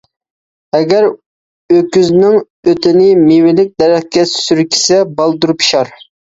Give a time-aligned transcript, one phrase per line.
[0.77, 1.03] ئەگەر
[1.75, 5.95] ئۆكۈزنىڭ ئۆتىنى مېۋىلىك دەرەخكە سۈركىسە بالدۇر پىشار.